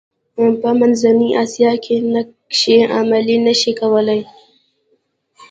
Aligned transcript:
په 0.61 0.69
منځنۍ 0.79 1.29
اسیا 1.43 1.71
کې 1.83 1.95
نقشې 2.13 2.77
عملي 2.97 3.37
نه 3.45 3.53
شي 3.59 3.71
کولای. 3.79 4.21